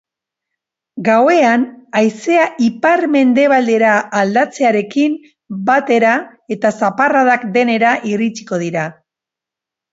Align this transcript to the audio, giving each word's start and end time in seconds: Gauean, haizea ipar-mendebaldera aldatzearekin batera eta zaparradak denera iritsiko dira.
Gauean, 1.07 1.65
haizea 1.99 2.47
ipar-mendebaldera 2.69 3.93
aldatzearekin 4.23 5.21
batera 5.71 6.17
eta 6.59 6.75
zaparradak 6.83 7.49
denera 7.61 7.97
iritsiko 8.17 8.65
dira. 8.69 8.91